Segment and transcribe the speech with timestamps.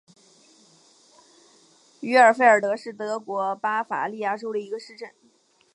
[1.99, 5.11] 于尔费尔德是德国巴伐利亚州的一个市镇。